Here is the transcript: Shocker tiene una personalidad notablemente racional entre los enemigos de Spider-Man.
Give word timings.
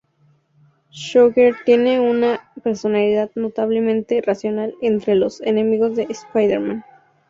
Shocker 0.89 1.57
tiene 1.63 1.99
una 1.99 2.51
personalidad 2.63 3.29
notablemente 3.35 4.19
racional 4.23 4.73
entre 4.81 5.13
los 5.13 5.41
enemigos 5.41 5.95
de 5.95 6.07
Spider-Man. 6.09 6.83